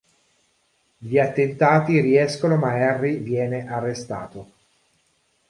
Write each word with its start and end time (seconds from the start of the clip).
Gli 0.97 1.19
attentati 1.19 1.99
riescono 2.01 2.55
ma 2.55 2.75
Henry 2.75 3.19
viene 3.19 3.71
arrestato. 3.71 4.51